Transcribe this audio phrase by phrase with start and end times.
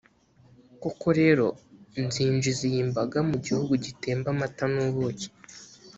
[0.81, 1.47] koko rero,
[2.05, 5.27] nzinjiza iyi mbaga mu gihugu gitemba amata n’ubuki